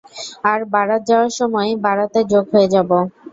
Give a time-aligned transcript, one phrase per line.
[0.43, 2.97] আর বারাত যাওয়ার সময়, বারাতে যোগ হয়ে যাবো।